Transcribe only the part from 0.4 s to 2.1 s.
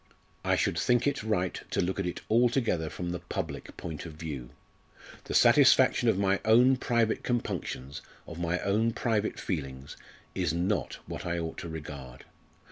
I should think it right to look at